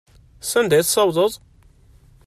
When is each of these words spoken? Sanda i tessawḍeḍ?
Sanda 0.49 0.75
i 0.79 0.83
tessawḍeḍ? 0.83 1.33